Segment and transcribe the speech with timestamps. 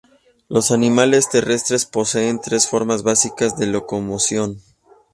[0.49, 4.59] Los animales terrestres poseen tres formas básicas de locomoción